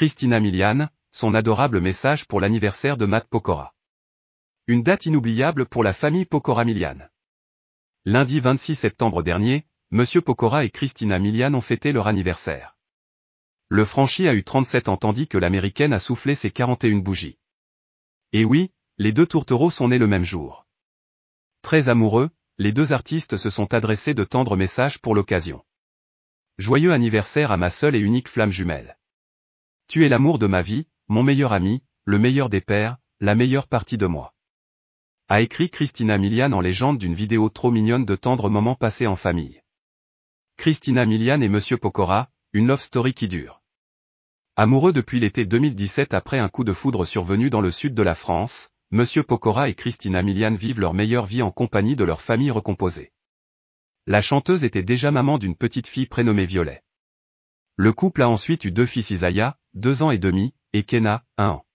[0.00, 3.74] Christina Milian, son adorable message pour l'anniversaire de Matt Pokora.
[4.66, 6.96] Une date inoubliable pour la famille Pokora Milian.
[8.06, 12.78] Lundi 26 septembre dernier, Monsieur Pokora et Christina Milian ont fêté leur anniversaire.
[13.68, 17.36] Le franchi a eu 37 ans tandis que l'américaine a soufflé ses 41 bougies.
[18.32, 20.66] Et oui, les deux tourtereaux sont nés le même jour.
[21.60, 25.62] Très amoureux, les deux artistes se sont adressés de tendres messages pour l'occasion.
[26.56, 28.96] Joyeux anniversaire à ma seule et unique flamme jumelle.
[29.90, 33.66] Tu es l'amour de ma vie, mon meilleur ami, le meilleur des pères, la meilleure
[33.66, 34.36] partie de moi.
[35.28, 39.16] A écrit Christina Milian en légende d'une vidéo trop mignonne de tendres moments passés en
[39.16, 39.60] famille.
[40.56, 43.62] Christina Milian et Monsieur Pokora, une love story qui dure.
[44.54, 48.14] Amoureux depuis l'été 2017 après un coup de foudre survenu dans le sud de la
[48.14, 52.52] France, Monsieur Pokora et Christina Milian vivent leur meilleure vie en compagnie de leur famille
[52.52, 53.10] recomposée.
[54.06, 56.84] La chanteuse était déjà maman d'une petite fille prénommée Violet.
[57.74, 61.48] Le couple a ensuite eu deux fils Isaiah, deux ans et demi, et Kenna, un
[61.50, 61.66] an.